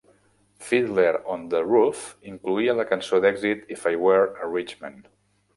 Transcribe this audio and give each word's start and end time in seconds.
"Fiddler 0.57 1.23
on 1.27 1.43
the 1.51 1.59
Roof" 1.73 2.01
incloïa 2.31 2.75
la 2.79 2.87
cançó 2.95 3.23
d'èxit 3.27 3.71
"If 3.79 3.87
I 3.93 4.01
Were 4.07 4.27
a 4.47 4.51
Rich 4.59 4.77
Man". 4.83 5.01